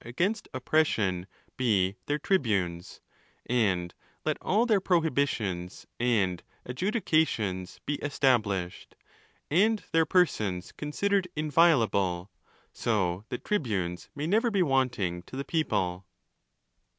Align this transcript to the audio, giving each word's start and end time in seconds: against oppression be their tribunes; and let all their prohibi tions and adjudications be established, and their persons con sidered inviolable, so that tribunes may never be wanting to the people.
against 0.03 0.47
oppression 0.51 1.27
be 1.57 1.95
their 2.07 2.17
tribunes; 2.17 3.01
and 3.45 3.93
let 4.25 4.35
all 4.41 4.65
their 4.65 4.81
prohibi 4.81 5.27
tions 5.29 5.85
and 5.99 6.41
adjudications 6.65 7.77
be 7.85 8.01
established, 8.01 8.95
and 9.51 9.83
their 9.91 10.07
persons 10.07 10.71
con 10.71 10.89
sidered 10.91 11.27
inviolable, 11.35 12.31
so 12.73 13.25
that 13.29 13.45
tribunes 13.45 14.09
may 14.15 14.25
never 14.25 14.49
be 14.49 14.63
wanting 14.63 15.21
to 15.21 15.35
the 15.35 15.45
people. 15.45 16.03